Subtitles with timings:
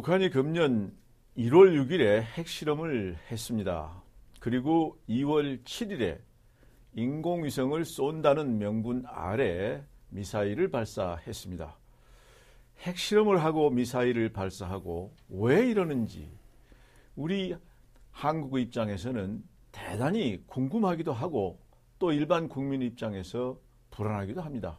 [0.00, 0.96] 북한이 금년
[1.36, 4.02] 1월 6일에 핵실험을 했습니다.
[4.40, 6.18] 그리고 2월 7일에
[6.94, 11.76] 인공위성을 쏜다는 명분 아래 미사일을 발사했습니다.
[12.78, 16.30] 핵실험을 하고 미사일을 발사하고 왜 이러는지
[17.14, 17.54] 우리
[18.12, 21.58] 한국의 입장에서는 대단히 궁금하기도 하고
[21.98, 24.78] 또 일반 국민 입장에서 불안하기도 합니다.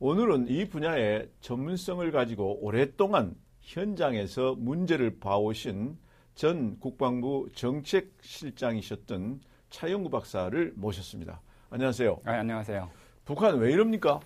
[0.00, 5.98] 오늘은 이 분야의 전문성을 가지고 오랫동안 현장에서 문제를 봐오신
[6.34, 11.40] 전 국방부 정책실장이셨던 차영구 박사를 모셨습니다.
[11.70, 12.20] 안녕하세요.
[12.24, 12.90] 아, 안녕하세요.
[13.24, 14.20] 북한 왜 이럽니까?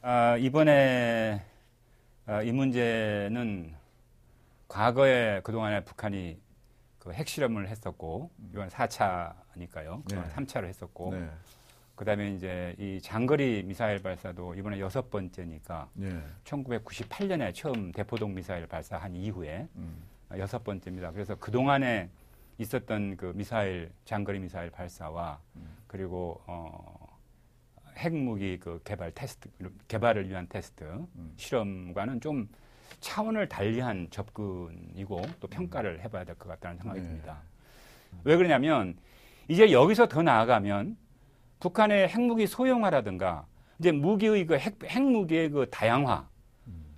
[0.00, 1.42] 아, 이번에
[2.26, 3.74] 아, 이 문제는
[4.68, 6.38] 과거에 그동안에 북한이
[6.98, 10.02] 그 핵실험을 했었고 이번 4차니까요.
[10.08, 10.22] 네.
[10.34, 11.28] 3차를 했었고 네.
[11.98, 16.22] 그다음에 이제 이 장거리 미사일 발사도 이번에 여섯 번째니까 네.
[16.44, 20.00] 1998년에 처음 대포동 미사일 발사한 이후에 음.
[20.36, 21.10] 여섯 번째입니다.
[21.10, 22.08] 그래서 그 동안에
[22.58, 25.40] 있었던 그 미사일 장거리 미사일 발사와
[25.88, 27.18] 그리고 어
[27.96, 29.48] 핵무기 그 개발 테스트
[29.88, 31.04] 개발을 위한 테스트
[31.36, 32.48] 실험과는 좀
[33.00, 37.06] 차원을 달리한 접근이고 또 평가를 해봐야 될 것 같다는 생각이 네.
[37.08, 37.42] 듭니다.
[38.22, 38.96] 왜 그러냐면
[39.48, 40.96] 이제 여기서 더 나아가면
[41.60, 43.46] 북한의 핵무기 소형화라든가
[43.78, 46.24] 이제 무기의 그 핵, 핵무기의 그 다양화를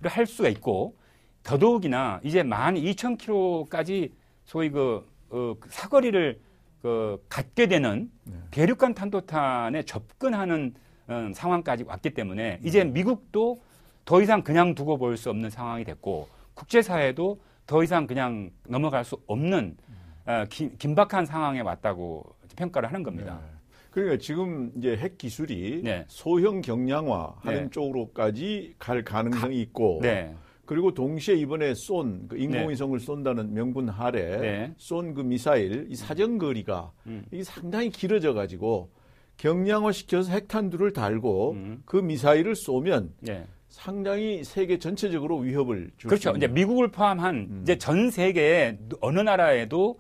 [0.05, 0.97] 할 수가 있고
[1.43, 4.13] 더더욱이나 이제 만 2,000km까지
[4.45, 6.41] 소위 그, 어, 그 사거리를
[6.83, 8.35] 그 갖게 되는 네.
[8.51, 10.75] 대륙간 탄도탄에 접근하는
[11.09, 13.61] 어, 상황까지 왔기 때문에 이제 미국도
[14.05, 19.19] 더 이상 그냥 두고 볼 수 없는 상황이 됐고 국제사회도 더 이상 그냥 넘어갈 수
[19.27, 19.77] 없는
[20.27, 22.25] 어, 기- 긴박한 상황에 왔다고
[22.57, 23.41] 평가를 하는 겁니다.
[23.43, 23.60] 네.
[23.91, 26.05] 그러니까 지금 이제 핵 기술이 네.
[26.09, 27.71] 소형 경량화 하는 네.
[27.71, 30.35] 쪽으로까지 갈 가능성이 있고 네.
[30.65, 34.73] 그리고 동시에 이번에 쏜 그 인공위성을 쏜다는 명분 아래 네.
[34.77, 37.25] 쏜그 미사일 이 사정 거리가 음.
[37.33, 38.91] 이게 상당히 길어져 가지고
[39.37, 41.83] 경량화 시켜서 핵탄두를 달고 음.
[41.85, 43.45] 그 미사일을 쏘면 네.
[43.69, 46.31] 상당히 세계 전체적으로 위협을 줄 그렇죠.
[46.31, 47.61] 수 이제 미국을 포함한 음.
[47.63, 49.99] 이제 전 세계 어느 나라에도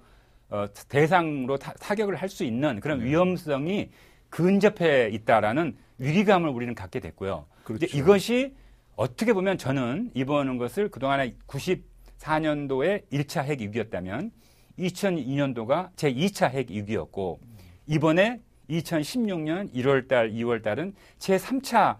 [0.50, 3.06] 어, 대상으로 타, 타격을 할 수 있는 그런 네.
[3.06, 3.90] 위험성이
[4.28, 7.46] 근접해 있다라는 위기감을 우리는 갖게 됐고요.
[7.64, 7.86] 그렇죠.
[7.86, 8.54] 이제 이것이
[8.96, 14.30] 어떻게 보면 저는 이번 것을 그동안에 94년도에 1차 핵 위기였다면
[14.78, 17.40] 2002년도가 제 2차 핵 위기였고
[17.86, 21.98] 이번에 2016년 1월 달, 2월 달은 제 3차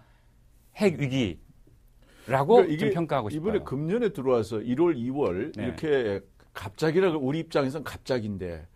[0.76, 3.50] 핵 위기라고 그러니까 좀 평가하고 싶어요.
[3.50, 5.64] 이번에 금년에 들어와서 1월, 2월 네.
[5.64, 6.20] 이렇게
[6.52, 8.66] 갑자기라 우리 입장에서는 갑자기인데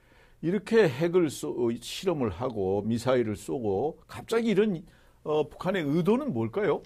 [0.42, 4.84] 이렇게 핵을 쏘, 실험을 하고 미사일을 쏘고 갑자기 이런
[5.22, 6.82] 어, 북한의 의도는 뭘까요?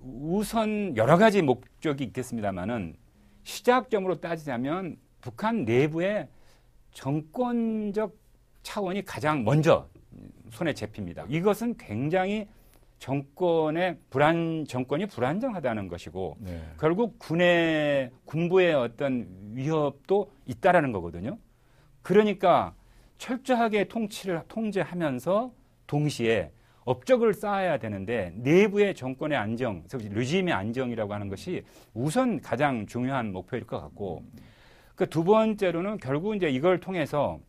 [0.00, 2.96] 우선 여러 가지 목적이 있겠습니다만은
[3.44, 6.28] 시작점으로 따지자면 북한 내부의
[6.92, 8.16] 정권적
[8.62, 9.88] 차원이 가장 먼저
[10.50, 11.26] 손에 잡힙니다.
[11.28, 12.48] 이것은 굉장히
[13.02, 16.62] 정권의 불안 정권이 불안정하다는 것이고 네.
[16.78, 21.36] 결국 군의 군부의 어떤 위협도 있다라는 거거든요.
[22.02, 22.74] 그러니까
[23.18, 25.52] 철저하게 통치를 통제하면서
[25.88, 26.52] 동시에
[26.84, 31.64] 업적을 쌓아야 되는데 내부의 정권의 안정, 즉 르짐의 안정이라고 하는 것이
[31.94, 34.22] 우선 가장 중요한 목표일 것 같고
[34.94, 37.40] 그 두 번째로는 결국 이제 이걸 통해서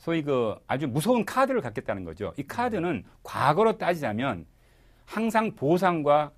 [0.00, 2.32] 소위 그 아주 무서운 카드를 갖겠다는 거죠.
[2.38, 4.46] 이 카드는 과거로 따지자면
[5.04, 6.32] 항상 보상과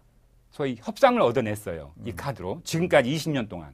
[0.50, 1.92] 소위 협상을 얻어냈어요.
[2.04, 2.60] 이 카드로.
[2.64, 3.72] 지금까지 20년 동안.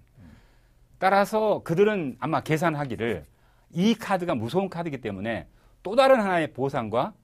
[0.99, 3.25] 따라서 그들은 아마 계산하기를
[3.73, 5.47] 이 카드가 무서운 카드이기 때문에
[5.83, 7.15] 또 다른 하나의 보상과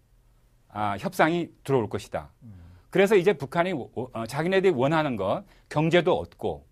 [0.69, 2.31] 아, 협상이 들어올 것이다.
[2.91, 6.65] 그래서 이제 북한이 워- 어, 자기네들이 원하는 것 경제도 얻고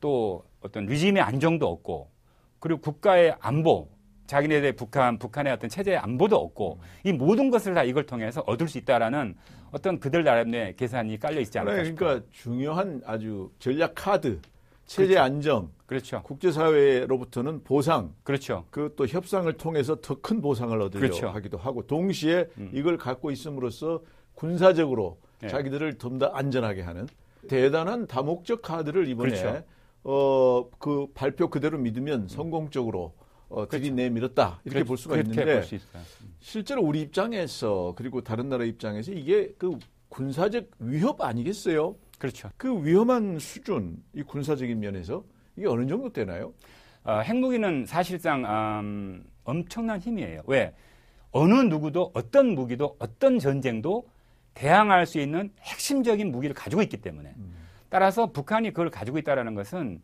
[0.00, 2.10] 또 어떤 리짐의 안정도 얻고
[2.58, 3.88] 그리고 국가의 안보
[4.26, 8.78] 자기네들 북한 북한의 어떤 체제의 안보도 얻고 이 모든 것을 다 이걸 통해서 얻을 수
[8.78, 9.36] 있다라는
[9.72, 12.08] 어떤 그들 나름의 계산이 깔려 있지 않을까 하나의 싶어요.
[12.08, 14.40] 그러니까 중요한 아주 전략 카드,
[14.86, 16.22] 체제 안정, 그렇죠.
[16.22, 18.64] 국제사회로부터는 보상, 그렇죠.
[18.70, 21.28] 그또 협상을 통해서 더 큰 보상을 얻으려 그렇죠.
[21.28, 22.70] 하기도 하고 동시에 음.
[22.72, 24.02] 이걸 갖고 있음으로써
[24.34, 25.48] 군사적으로 네.
[25.48, 27.06] 자기들을 좀 더 안전하게 하는
[27.48, 29.62] 대단한 다목적 카드를 이번에 그렇죠.
[30.04, 33.12] 어, 그 발표 그대로 믿으면 성공적으로
[33.48, 35.30] 어, 들이내 밀었다 이렇게 볼 수가 그렇죠.
[35.30, 36.02] 있는데 볼수 있어요.
[36.40, 39.78] 실제로 우리 입장에서 그리고 다른 나라 입장에서 이게 그
[40.08, 41.96] 군사적 위협 아니겠어요?
[42.18, 42.50] 그렇죠.
[42.56, 45.24] 그 위험한 수준 이 군사적인 면에서
[45.56, 46.52] 이게 어느 정도 되나요?
[47.04, 50.42] 어, 핵무기는 사실상 음, 엄청난 힘이에요.
[50.46, 50.74] 왜?
[51.30, 54.08] 어느 누구도 어떤 무기도 어떤 전쟁도
[54.54, 57.34] 대항할 수 있는 핵심적인 무기를 가지고 있기 때문에.
[57.90, 60.00] 따라서 북한이 그걸 가지고 있다는 것은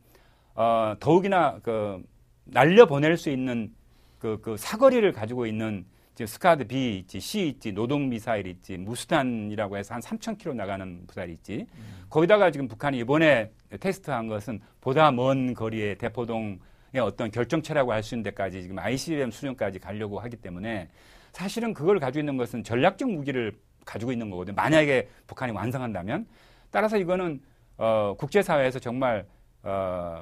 [0.55, 2.03] 어, 더욱이나 그
[2.45, 3.73] 날려 보낼 수 있는
[4.19, 5.85] 그, 그 사거리를 가지고 있는
[6.15, 11.31] 지금 스카드 B 있지, C 있지, 노동 미사일 있지, 무스탄이라고 해서 한 3,000km 나가는 미사일
[11.31, 11.67] 있지.
[11.75, 12.05] 음.
[12.11, 13.51] 거기다가 지금 북한이 이번에
[13.81, 16.59] 테스트한 것은 보다 먼 거리의 대포동의
[17.01, 20.91] 어떤 결정체라고 할 수 있는 데까지 지금 ICBM 수준까지 가려고 하기 때문에
[21.33, 23.55] 사실은 그걸 가지고 있는 것은 전략적 무기를
[23.87, 24.55] 가지고 있는 거거든요.
[24.55, 26.27] 만약에 북한이 완성한다면
[26.71, 27.41] 따라서 이거는
[27.79, 29.27] 어, 국제사회에서 정말
[29.63, 30.21] 어,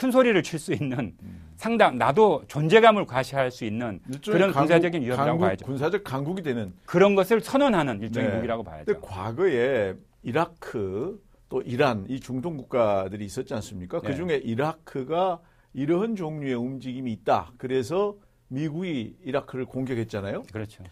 [0.00, 1.50] 큰 소리를 칠 수 있는 음.
[1.56, 5.66] 상당 나도 존재감을 과시할 수 있는 그런 강국, 군사적인 위협이라고 강국, 봐야죠.
[5.66, 8.36] 군사적 강국이 되는 그런 것을 선언하는 일종의 네.
[8.36, 8.86] 무기라고 봐야죠.
[8.86, 14.00] 근데 과거에 이라크 또 이란 이 중동 국가들이 있었지 않습니까?
[14.00, 14.08] 네.
[14.08, 15.40] 그 중에 이라크가
[15.74, 17.52] 이러한 종류의 움직임이 있다.
[17.58, 18.16] 그래서
[18.48, 20.44] 미국이 이라크를 공격했잖아요.
[20.50, 20.82] 그렇죠.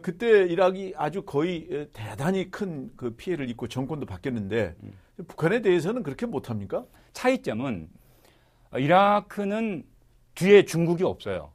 [0.00, 4.92] 그때 이락이 아주 거의 대단히 큰 그 피해를 입고 정권도 바뀌었는데 음.
[5.28, 6.86] 북한에 대해서는 그렇게 못합니까?
[7.12, 7.88] 차이점은
[8.76, 9.84] 이라크는
[10.34, 11.52] 뒤에 중국이 없어요.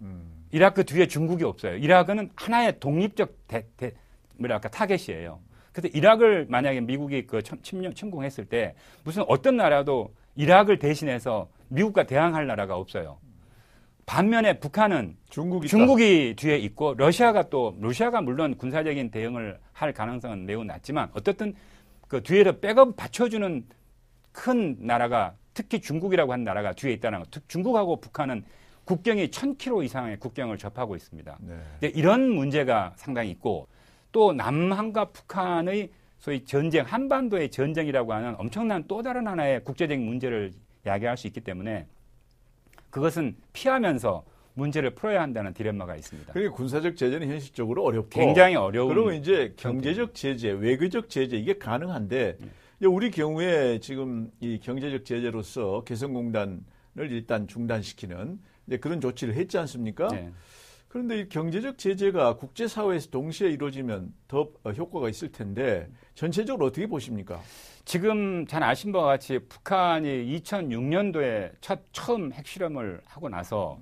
[0.00, 0.46] 음.
[0.50, 1.76] 이라크 뒤에 중국이 없어요.
[1.76, 3.92] 이라크는 하나의 독립적 대, 대,
[4.36, 5.40] 뭐랄까 타겟이에요.
[5.72, 8.74] 그래서 이락을 만약에 미국이 그 침략 침공했을 때
[9.04, 13.18] 무슨 어떤 나라도 이락을 대신해서 미국과 대항할 나라가 없어요.
[14.04, 20.64] 반면에 북한은 중국이, 중국이 뒤에 있고 러시아가 또 러시아가 물론 군사적인 대응을 할 가능성은 매우
[20.64, 21.54] 낮지만 어떻든
[22.08, 23.64] 그 뒤에서 백업 받쳐주는
[24.32, 27.48] 큰 나라가 특히 중국이라고 하는 나라가 뒤에 있다는 것.
[27.48, 28.44] 중국하고 북한은
[28.84, 31.38] 국경이 1000km 이상의 국경을 접하고 있습니다.
[31.80, 31.88] 네.
[31.94, 33.68] 이런 문제가 상당히 있고
[34.10, 40.52] 또 남한과 북한의 소위 전쟁, 한반도의 전쟁이라고 하는 엄청난 또 다른 하나의 국제적인 문제를
[40.86, 41.86] 야기할 수 있기 때문에
[42.90, 46.32] 그것은 피하면서 문제를 풀어야 한다는 디lem마가 있습니다.
[46.32, 48.88] 그게 군사적 제재는 현실적으로 어렵고 굉장히 어려운.
[48.88, 52.50] 그러면 이제 경제적 제재, 외교적 제재 이게 가능한데 음.
[52.88, 56.62] 우리 경우에 지금 이 경제적 제재로서 개성공단을
[56.96, 58.40] 일단 중단시키는
[58.80, 60.08] 그런 조치를 했지 않습니까?
[60.08, 60.32] 네.
[60.88, 67.40] 그런데 이 경제적 제재가 국제사회에서 동시에 이루어지면 더 효과가 있을 텐데 전체적으로 어떻게 보십니까?
[67.84, 73.78] 지금 잘 아신 바와 같이 북한이 2006년도에 첫 처음 핵실험을 하고 나서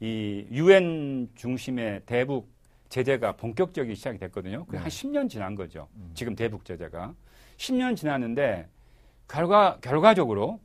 [0.00, 2.48] 이 유엔 중심의 대북
[2.88, 4.64] 제재가 본격적이 시작이 됐거든요.
[4.64, 4.82] 그게 네.
[4.82, 5.88] 한 10년 지난 거죠.
[5.96, 6.10] 음.
[6.14, 7.12] 지금 대북 제재가
[7.56, 8.68] 10년 지났는데
[9.28, 10.60] 결과 결과적으로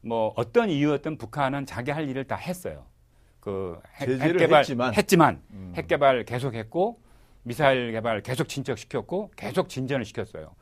[0.00, 2.86] 뭐 어떤 이유였든 북한은 자기 할 일을 다 했어요.
[3.40, 5.72] 그 핵, 핵 개발 했지만, 했지만 음.
[5.76, 7.00] 핵 개발 계속했고
[7.42, 10.54] 미사일 개발 계속 진척시켰고 계속 진전을 시켰어요.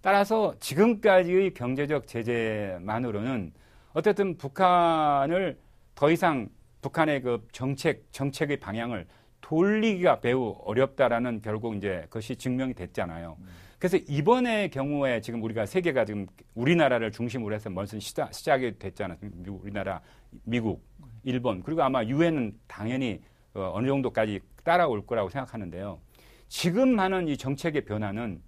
[0.00, 3.52] 따라서 지금까지의 경제적 제재만으로는
[3.92, 5.58] 어쨌든 북한을
[5.94, 6.48] 더 이상
[6.80, 9.06] 북한의 그 정책 정책의 방향을
[9.40, 13.36] 돌리기가 매우 어렵다라는 결국 이제 그것이 증명이 됐잖아요.
[13.82, 19.18] 그래서 이번의 경우에 지금 우리가 세계가 지금 우리나라를 중심으로 해서 먼저 시작, 시작이 됐잖아요.
[19.48, 20.00] 우리나라,
[20.44, 20.86] 미국,
[21.24, 23.20] 일본 그리고 아마 유엔은 당연히
[23.54, 25.98] 어, 어느 정도까지 따라올 거라고 생각하는데요.
[26.46, 28.40] 지금 하는 이 정책의 변화는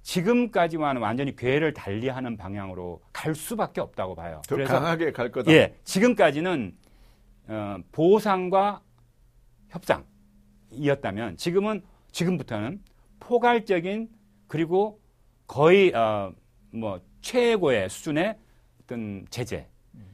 [0.00, 4.40] 지금까지와는 완전히 궤를 달리하는 방향으로 갈 수밖에 없다고 봐요.
[4.48, 5.52] 더 그래서 강하게 갈 거다.
[5.52, 6.74] 예, 지금까지는
[7.48, 8.80] 어, 보상과
[9.68, 12.80] 협상이었다면 지금은 지금부터는
[13.18, 14.19] 포괄적인
[14.50, 15.00] 그리고
[15.46, 16.32] 거의 어,
[16.72, 18.36] 뭐 최고의 수준의
[18.82, 19.68] 어떤 제재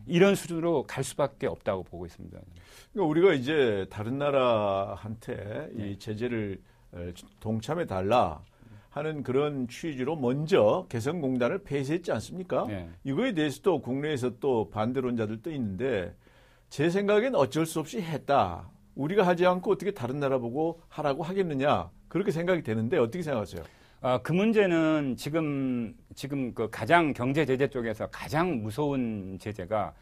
[0.07, 2.39] 이런 수준으로 갈 수밖에 없다고 보고 있습니다.
[2.93, 5.99] 그러니까 우리가 이제 다른 나라한테 이 네.
[5.99, 6.61] 제재를
[7.41, 8.43] 동참해 달라
[8.91, 12.67] 하는 그런 취지로 먼저 개성공단을 폐쇄했지 않습니까?
[12.67, 12.91] 네.
[13.05, 16.15] 이거에 대해서도 국내에서 또 반대론자들도 있는데
[16.69, 18.69] 제 생각엔 어쩔 수 없이 했다.
[18.97, 23.63] 우리가 하지 않고 어떻게 다른 나라 보고 하라고 하겠느냐 그렇게 생각이 되는데 어떻게 생각하세요?
[24.01, 29.95] 어, 그 문제는 지금 지금 그 가장 경제 제재 쪽에서 가장 무서운 제재가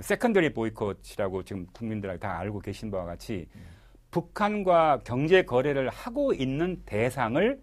[0.00, 3.60] secondary 보이콧이라고 지금 국민들이 다 알고 계신 바와 같이 음.
[4.10, 7.60] 북한과 경제 거래를 하고 있는 대상을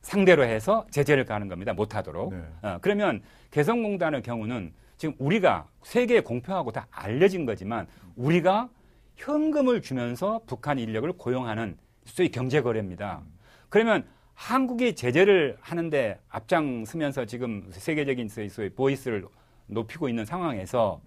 [0.00, 1.72] 상대로 해서 제재를 가는 겁니다.
[1.72, 2.32] 못하도록.
[2.32, 2.42] 네.
[2.62, 7.86] 어, 그러면 개성공단의 경우는 지금 우리가 세계에 공표하고 다 알려진 거지만
[8.16, 8.68] 우리가
[9.16, 13.22] 현금을 주면서 북한 인력을 고용하는 소위 경제 거래입니다.
[13.68, 19.24] 그러면 한국이 제재를 하는데 앞장서면서 지금 세계적인 소위 voice를
[19.66, 21.00] 높이고 있는 상황에서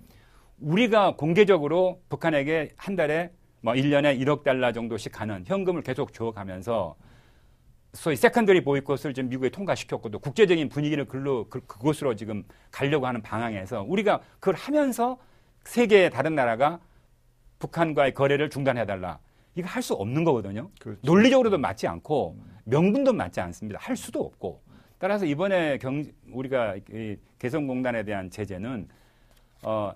[0.59, 3.31] 우리가 공개적으로 북한에게 한 달에
[3.61, 6.95] 뭐 1년에 1억 달러 정도씩 가는 현금을 계속 줘가면서
[7.93, 13.21] 소위 secondary 보이콧을 지금 미국에 통과시켰고 또 국제적인 분위기를 글로 그, 그곳으로 지금 가려고 하는
[13.21, 15.17] 방향에서 우리가 그걸 하면서
[15.65, 16.79] 세계의 다른 나라가
[17.59, 19.19] 북한과의 거래를 중단해달라.
[19.55, 20.69] 이거 할 수 없는 거거든요.
[20.79, 20.99] 그렇죠.
[21.03, 23.79] 논리적으로도 맞지 않고 명분도 맞지 않습니다.
[23.81, 24.61] 할 수도 없고.
[24.99, 28.87] 따라서 이번에 경, 우리가 이 개성공단에 대한 제재는
[29.63, 29.91] 어,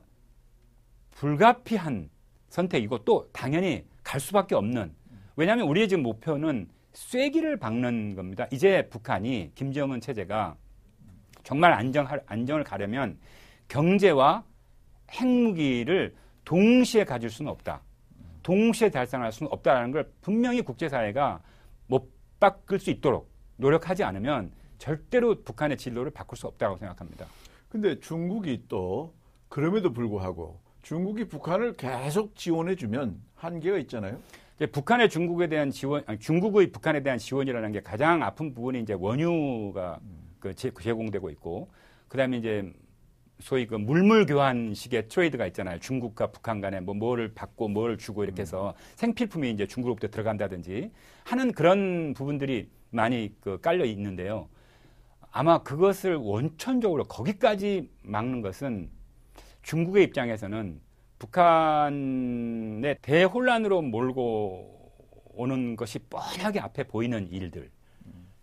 [1.11, 2.09] 불가피한
[2.49, 4.93] 선택이고 또 당연히 갈 수밖에 없는
[5.35, 8.47] 왜냐하면 우리의 지금 목표는 쐐기를 박는 겁니다.
[8.51, 10.55] 이제 북한이 김정은 체제가
[11.43, 13.17] 정말 안정 안정을 가려면
[13.67, 14.43] 경제와
[15.11, 16.13] 핵무기를
[16.45, 17.81] 동시에 가질 수는 없다.
[18.43, 21.41] 동시에 달성할 수는 없다라는 걸 분명히 국제사회가
[22.41, 27.27] 못 바꿀 수 있도록 노력하지 않으면 절대로 북한의 진로를 바꿀 수 없다고 생각합니다.
[27.69, 29.13] 근데 중국이 또
[29.47, 34.17] 그럼에도 불구하고 중국이 북한을 계속 지원해 주면 한계가 있잖아요.
[34.71, 39.99] 북한의 중국에 대한 지원, 아니, 중국의 북한에 대한 지원이라는 게 가장 아픈 부분이 이제 원유가
[40.39, 41.69] 그 제공되고 있고,
[42.07, 42.71] 그 다음에 이제
[43.41, 45.79] 소위 그 물물 교환식의 트레이드가 있잖아요.
[45.79, 50.91] 중국과 북한 간에 뭐 뭐를 받고 뭘 주고 이렇게 해서 생필품이 이제 중국으로부터 들어간다든지
[51.23, 54.47] 하는 그런 부분들이 많이 그 깔려 있는데요.
[55.31, 58.89] 아마 그것을 원천적으로 거기까지 막는 것은
[59.63, 60.79] 중국의 입장에서는
[61.19, 64.81] 북한의 대혼란으로 몰고
[65.33, 67.69] 오는 것이 뻔하게 앞에 보이는 일들.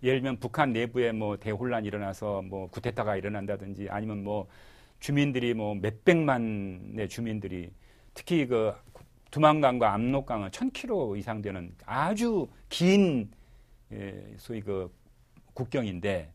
[0.02, 4.46] 예를 들면 북한 내부에 뭐 대혼란이 일어나서 뭐 구테타가 일어난다든지 아니면 뭐
[5.00, 7.70] 주민들이 뭐 몇백만의 주민들이
[8.14, 8.72] 특히 그
[9.30, 13.30] 두만강과 압록강은 천 킬로 이상 되는 아주 긴
[13.92, 14.92] 예, 소위 그
[15.54, 16.32] 국경인데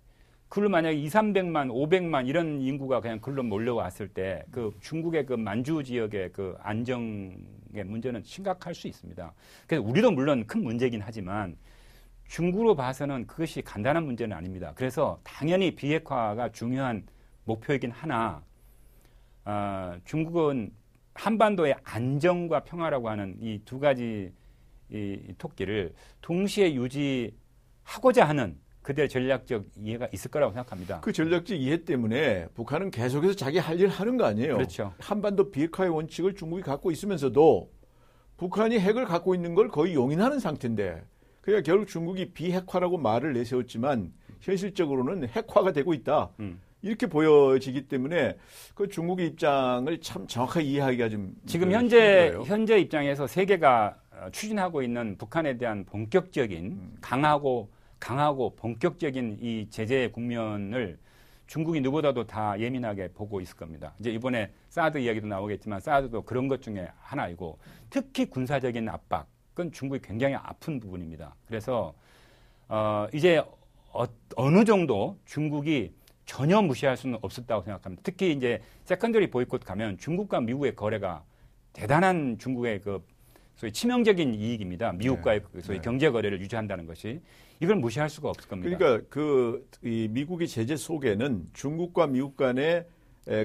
[0.49, 5.83] 그걸 만약에 2, 300만, 500만 이런 인구가 그냥 글로 몰려왔을 때 그 중국의 그 만주
[5.83, 9.33] 지역의 그 안정의 문제는 심각할 수 있습니다.
[9.67, 11.57] 그래서 우리도 물론 큰 문제긴 하지만
[12.27, 14.73] 중국으로 봐서는 그것이 간단한 문제는 아닙니다.
[14.75, 17.05] 그래서 당연히 비핵화가 중요한
[17.45, 18.43] 목표이긴 하나
[19.45, 20.71] 어, 중국은
[21.15, 24.31] 한반도의 안정과 평화라고 하는 이 두 가지
[24.91, 30.99] 이 토끼를 동시에 유지하고자 하는 그들의 전략적 이해가 있을 거라고 생각합니다.
[31.01, 34.55] 그 전략적 이해 때문에 북한은 계속해서 자기 할 일을 하는 거 아니에요.
[34.55, 34.93] 그렇죠.
[34.99, 37.71] 한반도 비핵화의 원칙을 중국이 갖고 있으면서도
[38.37, 41.03] 북한이 핵을 갖고 있는 걸 거의 용인하는 상태인데
[41.41, 46.31] 그러니까 결국 중국이 비핵화라고 말을 내세웠지만 현실적으로는 핵화가 되고 있다.
[46.39, 46.59] 음.
[46.83, 48.37] 이렇게 보여지기 때문에
[48.75, 52.43] 그 중국의 입장을 참 정확하게 이해하기가 좀 지금 현재 힘들어요.
[52.43, 56.97] 현재 입장에서 세계가 어, 추진하고 있는 북한에 대한 본격적인 음.
[57.01, 60.99] 강하고 강하고 본격적인 이 제재 국면을
[61.47, 63.93] 중국이 누구보다도 다 예민하게 보고 있을 겁니다.
[63.99, 67.59] 이제 이번에 사드 이야기도 나오겠지만 사드도 그런 것 중에 하나이고
[67.89, 71.33] 특히 군사적인 압박은 중국이 굉장히 아픈 부분입니다.
[71.47, 71.93] 그래서
[72.67, 73.41] 어 이제
[73.93, 75.93] 어, 어느 정도 중국이
[76.25, 78.01] 전혀 무시할 수는 없었다고 생각합니다.
[78.03, 81.23] 특히 이제 secondary 보이콧 가면 중국과 미국의 거래가
[81.73, 83.03] 대단한 중국의 그
[83.55, 84.93] 소위 치명적인 이익입니다.
[84.93, 85.45] 미국과의 네.
[85.51, 85.81] 그 소위 네.
[85.83, 87.21] 경제 거래를 유지한다는 것이
[87.59, 88.75] 이걸 무시할 수가 없을 겁니다.
[88.77, 92.85] 그러니까 그 이 미국의 제재 속에는 중국과 미국 간의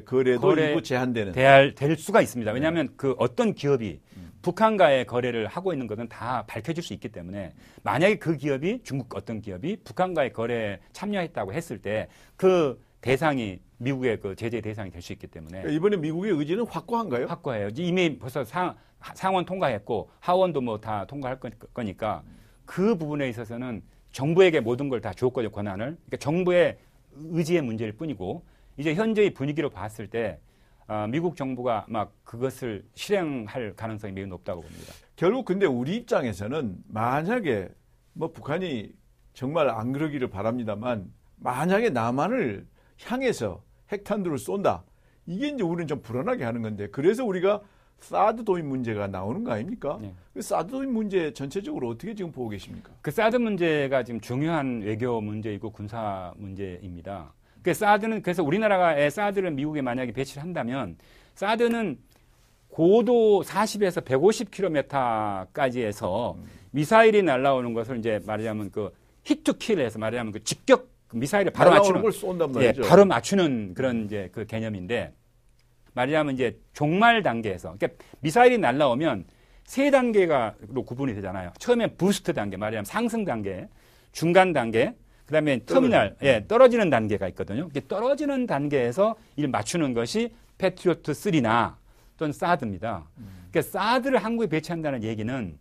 [0.04, 2.50] 거래도 거래 일부 제한되는 대할 될 수가 있습니다.
[2.52, 2.92] 왜냐하면 네.
[2.96, 4.27] 그 어떤 기업이 음.
[4.42, 7.52] 북한과의 거래를 하고 있는 것은 다 밝혀질 수 있기 때문에
[7.82, 14.34] 만약에 그 기업이 중국 어떤 기업이 북한과의 거래에 참여했다고 했을 때 그 대상이 미국의 그
[14.36, 17.26] 제재 대상이 될 수 있기 때문에 그러니까 이번에 미국의 의지는 확고한가요?
[17.26, 17.68] 확고해요.
[17.76, 18.76] 이미 벌써 상,
[19.14, 21.38] 상원 통과했고 하원도 뭐 다 통과할
[21.72, 22.22] 거니까
[22.64, 25.84] 그 부분에 있어서는 정부에게 모든 걸 다 주었거든요 권한을.
[25.96, 26.78] 그러니까 정부의
[27.16, 28.44] 의지의 문제일 뿐이고
[28.76, 30.47] 이제 현재의 분위기로 봤을 때 어,
[31.10, 34.92] 미국 정부가 막 그것을 실행할 가능성이 매우 높다고 봅니다.
[35.16, 37.68] 결국 근데 우리 입장에서는 만약에
[38.14, 38.92] 뭐 북한이
[39.34, 42.66] 정말 안 그러기를 바랍니다만 만약에 남한을
[43.04, 44.84] 향해서 핵탄두를 쏜다.
[45.26, 47.60] 이게 이제 우리는 좀 불안하게 하는 건데 그래서 우리가
[47.98, 49.98] 사드 도입 문제가 나오는 거 아닙니까?
[50.00, 50.14] 네.
[50.32, 52.90] 그 사드 도입 문제 전체적으로 어떻게 지금 보고 계십니까?
[53.02, 57.34] 그 사드 문제가 지금 중요한 외교 문제이고 군사 문제입니다.
[57.62, 60.96] 그 사드는 그래서 우리나라가 사드를 미국에 만약에 배치를 한다면
[61.34, 61.98] 사드는
[62.68, 66.36] 고도 40에서 150km까지 해서
[66.70, 68.92] 미사일이 날라오는 것을 이제 말하자면 그
[69.24, 72.82] hit kill에서 말하자면 그 직격 미사일을 바로 맞추는 걸 쏜단 예, 말이죠.
[72.82, 75.12] 예, 바로 맞추는 그런 이제 그 개념인데
[75.94, 79.24] 말하자면 이제 종말 단계에서 그러니까 미사일이 날라오면
[79.64, 81.52] 세 단계가로 구분이 되잖아요.
[81.58, 83.68] 처음에 boost 단계 말하자면 상승 단계,
[84.12, 84.94] 중간 단계,
[85.28, 87.68] 그다음에 terminal 예, 떨어지는 단계가 있거든요.
[87.86, 91.74] 떨어지는 단계에서 일 맞추는 것이 패트리어트 3나
[92.16, 93.06] 또는 사드입니다.
[93.50, 95.58] 그러니까 사드를 한국에 배치한다는 얘기는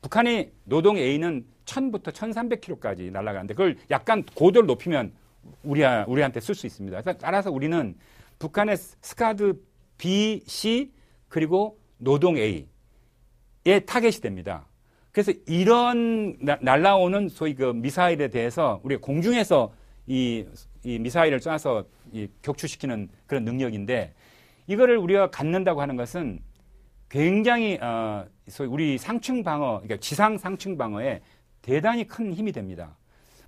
[0.00, 5.12] 북한이 노동 A는 1000부터 1300km까지 날아가는데 그걸 약간 고도를 높이면
[5.64, 7.02] 우리 우리한테 쓸 수 있습니다.
[7.14, 7.96] 따라서 우리는
[8.38, 9.60] 북한의 스카드
[9.98, 10.92] B, C
[11.28, 14.66] 그리고 노동 A에 타겟이 됩니다.
[15.12, 19.72] 그래서 이런 나, 날라오는 소위 그 미사일에 대해서 우리가 공중에서
[20.06, 20.46] 이,
[20.82, 24.14] 이 미사일을 쏴서 이 격추시키는 그런 능력인데
[24.66, 26.40] 이거를 우리가 갖는다고 하는 것은
[27.10, 31.20] 굉장히 어, 소위 우리 상층 방어, 그러니까 지상 상층 방어에
[31.60, 32.96] 대단히 큰 힘이 됩니다.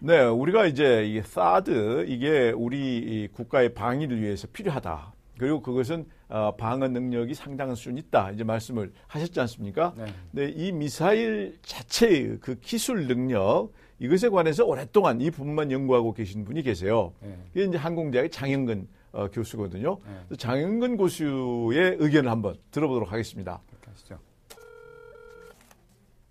[0.01, 5.14] 네, 우리가 이제 이 사드 이게 우리 국가의 방위를 위해서 필요하다.
[5.39, 8.31] 그리고 그것은 어, 방어 능력이 상당한 수준 있다.
[8.31, 9.95] 이제 말씀을 하셨지 않습니까?
[9.97, 10.07] 네.
[10.31, 16.63] 네, 이 미사일 자체의 그 기술 능력 이것에 관해서 오랫동안 이 부분만 연구하고 계신 분이
[16.63, 17.13] 계세요.
[17.21, 17.39] 네.
[17.55, 19.99] 이게 이제 항공대학의 장영근 어, 교수거든요.
[20.29, 20.37] 네.
[20.37, 23.61] 장영근 교수의 의견을 한번 들어보도록 하겠습니다.
[23.87, 24.19] 하시죠.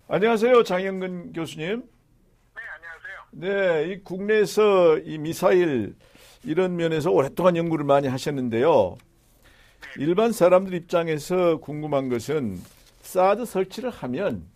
[0.06, 1.66] 안녕하세요, 장영근 교수님.
[1.66, 3.86] 네, 안녕하세요.
[3.86, 5.96] 네, 이 국내에서 이 미사일
[6.44, 8.96] 이런 면에서 오랫동안 연구를 많이 하셨는데요.
[8.96, 10.04] 네.
[10.04, 12.60] 일반 사람들 입장에서 궁금한 것은
[13.02, 14.46] 사드 설치를 하면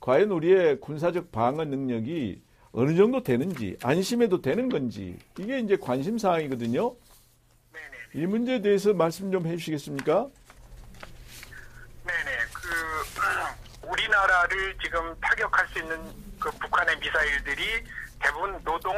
[0.00, 6.94] 과연 우리의 군사적 방어 능력이 어느 정도 되는지 안심해도 되는 건지 이게 이제 관심 사항이거든요.
[8.14, 10.28] 이 문제에 대해서 말씀 좀 해주시겠습니까?
[12.04, 12.30] 네네.
[12.52, 15.98] 그 우리나라를 지금 타격할 수 있는
[16.38, 17.64] 그 북한의 미사일들이
[18.20, 18.94] 대부분 노동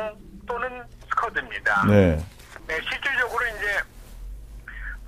[0.46, 0.82] 또는
[1.16, 1.84] 스커드입니다.
[1.86, 2.16] 네.
[2.66, 2.80] 네.
[2.82, 3.80] 실질적으로 이제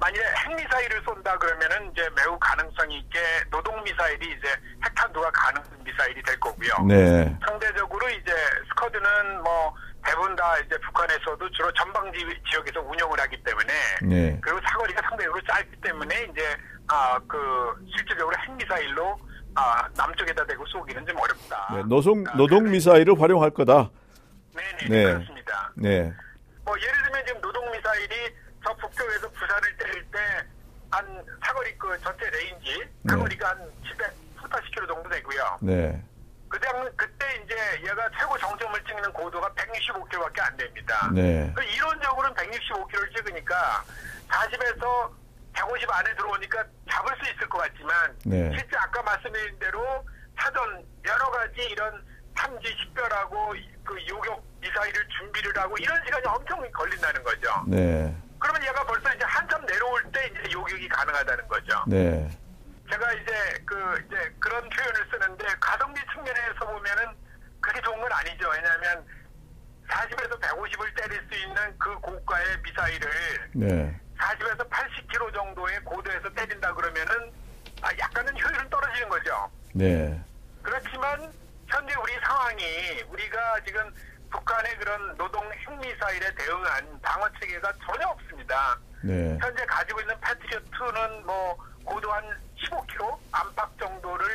[0.00, 3.18] 만일에 핵미사일을 쏜다 그러면은 이제 매우 가능성이 있게
[3.50, 4.48] 노동 미사일이 이제
[4.84, 6.86] 핵탄두가 가능 미사일이 될 거고요.
[6.86, 7.36] 네.
[7.46, 8.32] 상대적으로 이제
[8.68, 9.74] 스커드는 뭐
[10.04, 12.18] 대부분 다 이제 북한에서도 주로 전방지
[12.50, 13.72] 지역에서 운영을 하기 때문에
[14.02, 14.38] 네.
[14.40, 16.56] 그리고 사거리가 상대적으로 짧기 때문에 이제
[16.90, 19.18] 아 그 실질적으로 핵미사일로
[19.54, 21.68] 아 남쪽에다 대고 쏘기는 좀 어렵다.
[21.74, 23.90] 네, 노동 아, 노동 미사일을 활용할 거다.
[24.54, 25.02] 네네 네.
[25.04, 25.37] 그렇습니다.
[25.80, 26.12] 네.
[26.64, 30.18] 뭐 예를 들면 지금 노동 미사일이 저 북쪽에서 부산을 때릴 때
[30.90, 33.12] 한 사거리 그 전체 range 네.
[33.12, 35.58] 사거리가 한 700, 480km 정도 되고요.
[35.60, 36.02] 네.
[36.48, 41.10] 그당 그때 이제 얘가 최고 정점을 찍는 고도가 165km밖에 안 됩니다.
[41.12, 41.52] 네.
[41.54, 43.84] 그 이론적으로는 165km를 찍으니까
[44.28, 45.10] 40에서
[45.52, 48.50] 150 안에 들어오니까 잡을 수 있을 것 같지만 네.
[48.56, 50.02] 실제 아까 말씀드린 대로
[50.40, 52.02] 사전 여러 가지 이런
[52.38, 57.64] 탐지 식별하고 그 요격 미사일을 준비를 하고 이런 시간이 엄청 걸린다는 거죠.
[57.66, 58.16] 네.
[58.38, 61.84] 그러면 얘가 벌써 이제 한참 내려올 때 이제 요격이 가능하다는 거죠.
[61.88, 62.30] 네.
[62.88, 63.74] 제가 이제 그
[64.06, 67.06] 이제 그런 표현을 쓰는데 가성비 측면에서 보면은
[67.60, 68.48] 그게 좋은 건 아니죠.
[68.50, 69.04] 왜냐하면
[69.88, 73.10] 40에서 150을 때릴 수 있는 그 고가의 미사일을
[73.54, 74.00] 네.
[74.16, 77.32] 40에서 80km 정도의 고도에서 때린다 그러면은
[77.82, 79.50] 아, 약간은 효율은 떨어지는 거죠.
[79.72, 80.22] 네.
[80.62, 81.32] 그렇지만
[81.68, 83.94] 현재 우리 상황이 우리가 지금
[84.30, 88.78] 북한의 그런 노동 핵미사일에 대응한 방어 체계가 전혀 없습니다.
[89.02, 89.38] 네.
[89.40, 92.22] 현재 가지고 있는 패트리어트는 뭐 고도 한
[92.56, 94.26] 15km 안팎 정도를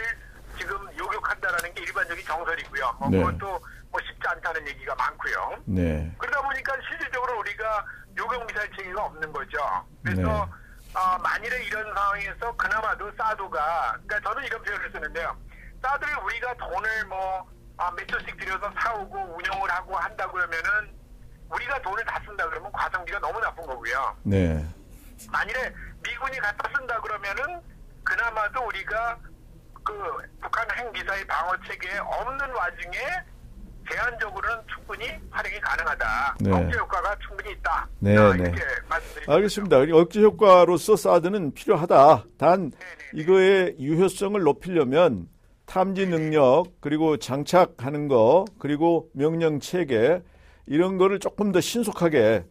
[0.57, 2.95] 지금 요격한다라는 게 일반적인 정설이고요.
[2.99, 3.17] 뭐 네.
[3.19, 3.59] 그것도
[3.91, 5.57] 뭐 쉽지 않다는 얘기가 많고요.
[5.65, 6.11] 네.
[6.17, 7.85] 그러다 보니까 실질적으로 우리가
[8.17, 9.57] 요격 미사일 체계가 없는 거죠.
[10.03, 10.99] 그래서 네.
[10.99, 15.35] 어, 만일에 이런 상황에서 그나마도 사드가 그러니까 저는 이런 표현을 쓰는데요.
[15.83, 17.45] 사드를 우리가 돈을 뭐
[17.77, 20.63] 아, 몇 조씩 들여서 사오고 운영을 하고 한다 그러면은
[21.49, 24.15] 우리가 돈을 다 쓴다 그러면 과정비가 너무 나쁜 거고요.
[24.23, 24.65] 네.
[25.31, 27.61] 만일에 미군이 갖다 쓴다 그러면은
[28.03, 29.17] 그나마도 우리가
[29.83, 29.93] 그
[30.41, 32.97] 북한 핵미사일 방어 체계에 없는 와중에
[33.91, 36.35] 제한적으로는 충분히 활용이 가능하다.
[36.39, 36.51] 네.
[36.51, 37.87] 억제 효과가 충분히 있다.
[37.99, 38.53] 네, 아, 네.
[39.27, 39.77] 알겠습니다.
[39.93, 42.23] 억제 효과로서 사드는 필요하다.
[42.37, 42.95] 단 네네.
[43.13, 45.27] 이거의 유효성을 높이려면
[45.65, 50.21] 탐지 능력 그리고 장착하는 거 그리고 명령 체계
[50.65, 52.45] 이런 거를 조금 더 신속하게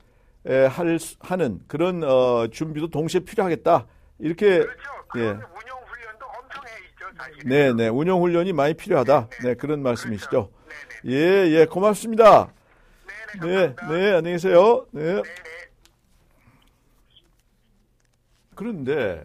[0.44, 3.86] 에, 할, 하는 그런 어, 준비도 동시에 필요하겠다.
[4.18, 4.72] 이렇게 그렇죠.
[5.16, 5.20] 예.
[5.20, 7.06] 운영 훈련도 엄청 해 있죠.
[7.16, 7.48] 사실.
[7.48, 7.88] 네, 네.
[7.88, 9.28] 운영 훈련이 많이 필요하다.
[9.30, 9.48] 네, 네.
[9.48, 10.28] 네 그런 말씀이시죠.
[10.30, 10.50] 그렇죠.
[11.04, 11.14] 네, 네.
[11.14, 11.66] 예, 예.
[11.66, 12.52] 고맙습니다.
[13.40, 14.86] 네, 네, 네, 안녕히 계세요.
[14.90, 15.22] 네.
[18.54, 19.24] 그런데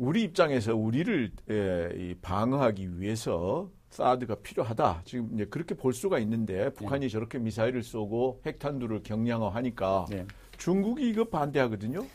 [0.00, 5.02] 우리 입장에서 우리를 예, 이 방어하기 위해서 사드가 필요하다.
[5.04, 7.08] 지금 이제 그렇게 볼 수가 있는데 북한이 네.
[7.10, 10.24] 저렇게 미사일을 쏘고 핵탄두를 경량화하니까 네.
[10.56, 12.06] 중국이 이거 반대하거든요.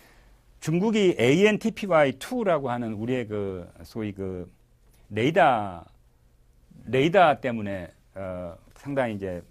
[0.61, 4.51] 중국이 ANTPY2라고 하는 우리의 그 소위 그
[5.11, 5.85] 레이더
[6.85, 9.43] 레이더 때문에 어, 상당히 이제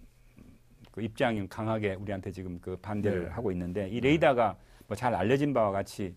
[0.91, 3.31] 그 입장이 강하게 우리한테 지금 그 반대를 네.
[3.31, 4.57] 하고 있는데 이 레이더가
[4.89, 6.15] 뭐 잘 알려진 바와 같이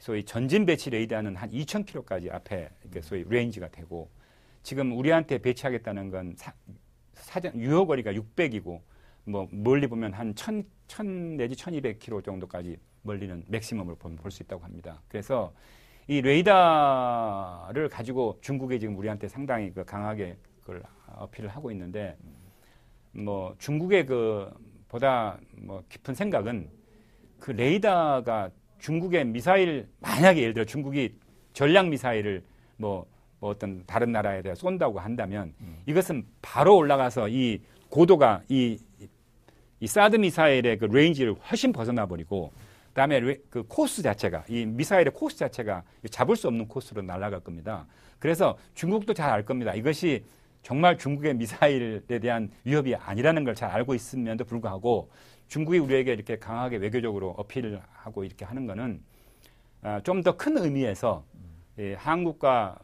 [0.00, 2.70] 소위 전진 배치 레이더는 한 2,000km까지 앞에
[3.02, 4.10] 소위 range가 되고
[4.62, 6.52] 지금 우리한테 배치하겠다는 건 사,
[7.12, 8.80] 사전 유효 거리가 600이고
[9.24, 15.02] 뭐 멀리 보면 한 1,000, 1,000 내지 1,200km 정도까지 멀리는 maximum으로 볼 수 있다고 합니다.
[15.06, 15.52] 그래서
[16.08, 22.16] 이 레이더를 가지고 중국이 지금 우리한테 상당히 그 강하게 그걸 어필을 하고 있는데
[23.12, 24.50] 뭐 중국의 그
[24.88, 26.70] 보다 뭐 깊은 생각은
[27.38, 28.50] 그 레이더가
[28.80, 31.14] 중국의 미사일 만약에 예를 들어 중국이
[31.52, 32.42] 전략 미사일을
[32.76, 33.06] 뭐,
[33.38, 35.78] 뭐 어떤 다른 나라에 대해 쏜다고 한다면 음.
[35.86, 38.78] 이것은 바로 올라가서 이 고도가 이,
[39.80, 42.52] 이 사드 미사일의 그 range를 훨씬 벗어나 버리고
[42.88, 47.86] 그다음에 그 코스 자체가 이 미사일의 코스 자체가 잡을 수 없는 코스로 날아갈 겁니다.
[48.18, 49.74] 그래서 중국도 잘 알 겁니다.
[49.74, 50.24] 이것이
[50.62, 55.10] 정말 중국의 미사일에 대한 위협이 아니라는 걸 잘 알고 있음에도 불구하고
[55.50, 59.02] 중국이 우리에게 이렇게 강하게 외교적으로 어필을 하고 이렇게 하는 거는
[59.82, 61.24] 아, 좀더 큰 의미에서
[61.78, 62.78] 예, 한국과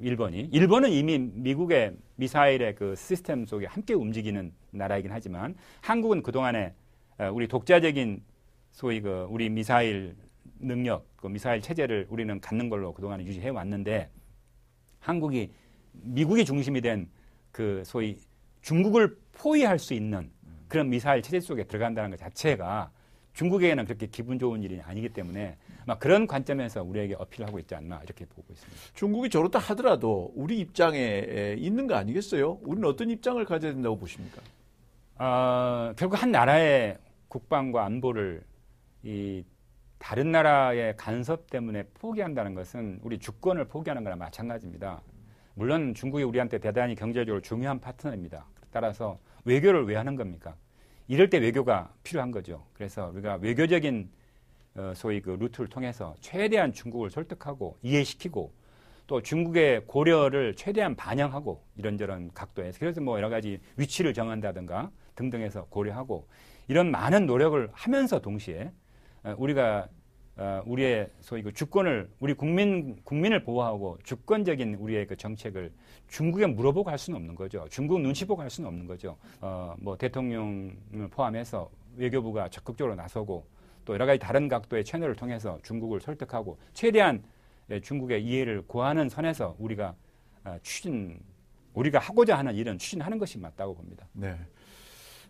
[0.00, 6.74] 일본이 일본은 이미 미국의 미사일의 그 시스템 속에 함께 움직이는 나라이긴 하지만 한국은 그동안에
[7.18, 8.22] 아, 우리 독자적인
[8.72, 10.16] 소위 그 우리 미사일
[10.58, 14.10] 능력, 그 미사일 체제를 우리는 갖는 걸로 그동안 유지해 왔는데
[14.98, 15.52] 한국이
[15.92, 17.08] 미국이 중심이 된
[17.56, 18.18] 그 소위
[18.60, 20.30] 중국을 포위할 수 있는
[20.68, 22.90] 그런 미사일 체제 속에 들어간다는 것 자체가
[23.32, 28.24] 중국에게는 그렇게 기분 좋은 일이 아니기 때문에 막 그런 관점에서 우리에게 어필하고 있지 않나 이렇게
[28.24, 28.82] 보고 있습니다.
[28.94, 32.58] 중국이 저렇다 하더라도 우리 입장에 있는 거 아니겠어요?
[32.62, 34.40] 우리는 어떤 입장을 가져야 된다고 보십니까?
[35.18, 36.96] 어, 결국 한 나라의
[37.28, 38.42] 국방과 안보를
[39.02, 39.44] 이
[39.98, 45.02] 다른 나라의 간섭 때문에 포기한다는 것은 우리 주권을 포기하는 거나 마찬가지입니다.
[45.54, 48.46] 물론 중국이 우리한테 대단히 경제적으로 중요한 파트너입니다.
[48.70, 50.54] 따라서 외교를 왜 하는 겁니까?
[51.08, 52.66] 이럴 때 외교가 필요한 거죠.
[52.74, 54.10] 그래서 우리가 외교적인
[54.74, 58.52] 어, 소위 그 루트를 통해서 최대한 중국을 설득하고 이해시키고
[59.06, 66.26] 또 중국의 고려를 최대한 반영하고 이런저런 각도에서 그래서 뭐 여러 가지 위치를 정한다든가 등등해서 고려하고
[66.68, 68.72] 이런 많은 노력을 하면서 동시에
[69.22, 69.95] 어, 우리가 어,
[70.66, 75.72] 우리의 소위 그 주권을 우리 국민 국민을 보호하고 주권적인 우리의 그 정책을
[76.08, 77.66] 중국에 물어보고 할 수는 없는 거죠.
[77.70, 79.16] 중국 눈치 보고 할 수는 없는 거죠.
[79.40, 83.46] 어, 뭐 대통령을 포함해서 외교부가 적극적으로 나서고
[83.86, 87.22] 또 여러 가지 다른 각도의 채널을 통해서 중국을 설득하고 최대한
[87.70, 89.94] 예, 중국의 이해를 구하는 선에서 우리가
[90.62, 91.18] 추진
[91.74, 94.06] 우리가 하고자 하는 일은 추진하는 것이 맞다고 봅니다.
[94.12, 94.36] 네.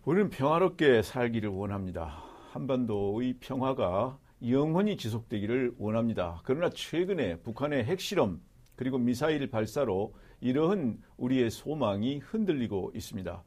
[0.05, 2.23] 우리는 평화롭게 살기를 원합니다.
[2.51, 6.41] 한반도의 평화가 영원히 지속되기를 원합니다.
[6.43, 8.39] 그러나 최근에 북한의 핵실험
[8.75, 13.43] 그리고 미사일 발사로 이러한 우리의 소망이 흔들리고 있습니다.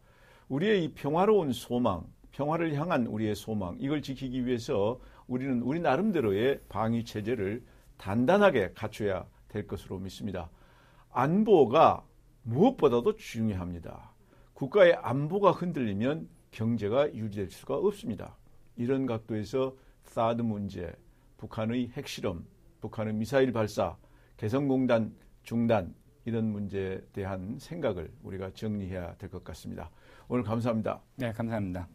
[0.49, 4.99] 우리의 이 평화로운 소망, 평화를 향한 우리의 소망, 이걸 지키기 위해서
[5.29, 7.63] 우리는 우리 나름대로의 방위 체제를
[7.97, 10.51] 단단하게 갖춰야 될 것으로 믿습니다.
[11.13, 12.05] 안보가
[12.43, 14.13] 무엇보다도 중요합니다.
[14.55, 18.37] 국가의 안보가 흔들리면 경제가 유지될 수가 없습니다.
[18.77, 19.77] 이런 각도에서
[20.11, 20.93] 사드 문제,
[21.39, 22.45] 북한의 핵실험,
[22.81, 23.97] 북한의 미사일 발사,
[24.37, 25.95] 개성공단 중단
[26.25, 29.89] 이런 문제에 대한 생각을 우리가 정리해야 될 것 같습니다.
[30.29, 31.01] 오늘 감사합니다.
[31.17, 31.89] 네, 감사합니다.